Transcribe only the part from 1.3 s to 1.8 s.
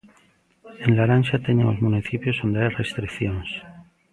teñen